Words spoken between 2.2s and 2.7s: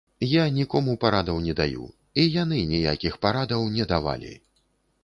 і яны